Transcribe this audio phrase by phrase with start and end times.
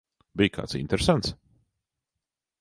[0.41, 1.35] Bija kāds interesants?